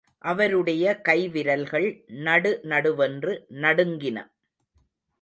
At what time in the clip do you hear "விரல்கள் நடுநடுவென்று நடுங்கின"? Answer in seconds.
1.29-4.17